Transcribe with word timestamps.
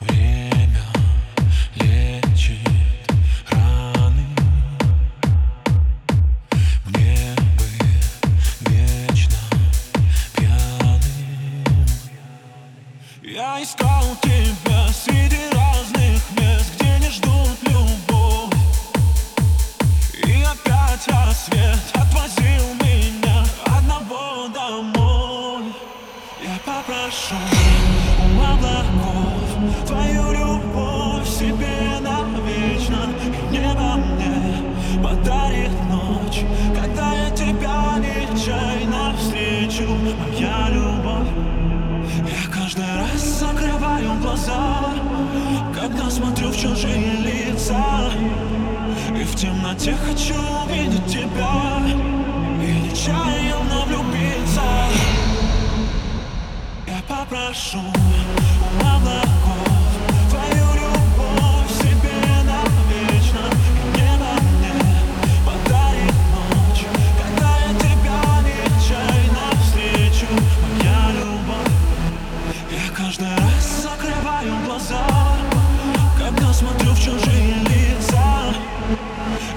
Время 0.00 0.82
лечит 1.76 2.58
раны. 3.48 4.26
Мне 6.86 7.36
бы 7.56 7.64
вечно 8.70 9.36
пьяным 10.34 11.00
Я 13.22 13.62
искал 13.62 14.16
тебя 14.20 14.88
среди 14.88 15.38
разных 15.52 16.22
мест 16.40 16.74
Где 16.74 16.98
не 16.98 17.10
ждут 17.10 17.56
любовь. 17.62 18.52
И 20.26 20.42
опять 20.42 21.06
рассвет 21.06 21.78
отвозил 21.94 22.74
меня 22.82 23.44
Одного 23.64 24.48
домой. 24.48 25.72
Я 26.42 26.58
попрошу 26.64 27.36
у 28.18 28.42
облаков 28.42 29.23
мне 35.34 35.64
подарит 35.64 35.70
ночь 35.90 36.44
Когда 36.74 37.12
я 37.14 37.30
тебя 37.30 37.96
нечаянно 37.98 39.14
встречу 39.16 39.88
Моя 39.88 40.68
любовь. 40.70 41.28
Я 42.26 42.52
каждый 42.52 42.86
раз 42.96 43.20
закрываю 43.40 44.14
глаза 44.20 44.92
Когда 45.74 46.10
смотрю 46.10 46.48
в 46.48 46.56
чужие 46.56 47.16
лица. 47.18 48.10
И 49.10 49.24
в 49.24 49.34
темноте 49.34 49.94
хочу 49.94 50.34
увидеть 50.64 51.06
тебя 51.06 51.82
И 52.62 52.90
нечаянно 52.90 53.84
влюбиться. 53.86 54.62
Я 56.86 57.00
попрошу 57.08 57.80
глаза 74.84 75.06
Когда 76.18 76.52
смотрю 76.52 76.92
в 76.92 76.98
чужие 76.98 77.54
лица. 77.54 78.54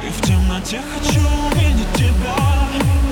И 0.05 0.09
в 0.09 0.21
темноте 0.21 0.81
хочу 0.93 1.19
увидеть 1.19 1.93
тебя. 1.95 3.06